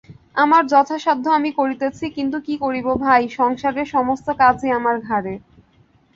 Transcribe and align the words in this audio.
আমার 0.35 0.63
যথাসাধ্য 0.67 1.25
আমি 1.29 1.49
করিতেছি–কিন্তু 1.51 2.37
কী 2.39 2.55
করিব 2.57 2.87
ভাই, 2.95 3.21
সংসারের 3.29 3.87
সমস্ত 3.87 4.27
কাজই 4.39 4.69
আমার 4.71 4.95
ঘাড়ে। 4.99 5.33